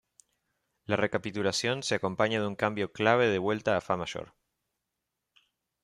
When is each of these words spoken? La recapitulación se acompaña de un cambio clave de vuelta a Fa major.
La 0.87 0.95
recapitulación 0.95 1.83
se 1.83 1.93
acompaña 1.93 2.41
de 2.41 2.47
un 2.47 2.55
cambio 2.55 2.91
clave 2.91 3.27
de 3.27 3.37
vuelta 3.37 3.77
a 3.77 3.81
Fa 3.81 3.97
major. 3.97 4.33